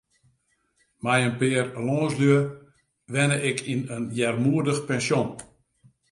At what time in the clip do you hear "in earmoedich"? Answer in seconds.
3.95-4.81